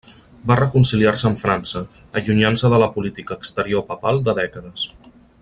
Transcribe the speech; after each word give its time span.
Va 0.51 0.55
reconciliar-se 0.59 1.27
amb 1.29 1.39
França, 1.41 1.81
allunyant-se 2.21 2.73
de 2.75 2.81
la 2.85 2.89
política 2.97 3.39
exterior 3.41 3.85
papal 3.93 4.23
de 4.31 4.37
dècades. 4.41 4.89